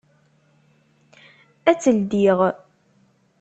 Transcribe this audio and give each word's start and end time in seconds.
Ad 1.69 1.77
tt-ldiɣ. 1.77 2.39